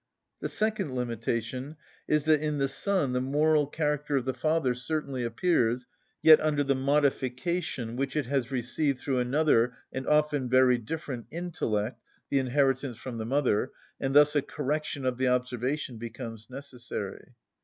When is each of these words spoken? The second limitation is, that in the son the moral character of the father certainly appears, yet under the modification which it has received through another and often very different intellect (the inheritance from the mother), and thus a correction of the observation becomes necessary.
The 0.39 0.49
second 0.49 0.95
limitation 0.95 1.75
is, 2.07 2.25
that 2.25 2.41
in 2.41 2.57
the 2.57 2.67
son 2.67 3.13
the 3.13 3.21
moral 3.21 3.67
character 3.67 4.17
of 4.17 4.25
the 4.25 4.33
father 4.33 4.73
certainly 4.73 5.23
appears, 5.23 5.85
yet 6.23 6.39
under 6.41 6.63
the 6.63 6.73
modification 6.73 7.95
which 7.95 8.15
it 8.15 8.25
has 8.25 8.49
received 8.49 8.97
through 8.97 9.19
another 9.19 9.73
and 9.93 10.07
often 10.07 10.49
very 10.49 10.79
different 10.79 11.27
intellect 11.29 12.01
(the 12.31 12.39
inheritance 12.39 12.97
from 12.97 13.19
the 13.19 13.25
mother), 13.25 13.73
and 13.99 14.15
thus 14.15 14.35
a 14.35 14.41
correction 14.41 15.05
of 15.05 15.19
the 15.19 15.27
observation 15.27 15.97
becomes 15.99 16.49
necessary. 16.49 17.35